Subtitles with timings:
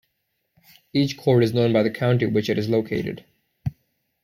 [0.93, 3.23] Each court is known by the county which it is located.